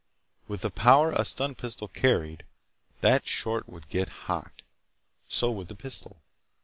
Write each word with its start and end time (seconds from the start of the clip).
With 0.47 0.61
the 0.61 0.71
power 0.71 1.11
a 1.11 1.23
stun 1.23 1.53
pistol 1.53 1.87
carried, 1.87 2.43
that 3.01 3.27
short 3.27 3.69
would 3.69 3.87
get 3.87 4.09
hot. 4.25 4.63
So 5.27 5.51
would 5.51 5.67
the 5.67 5.75
pistol. 5.75 6.17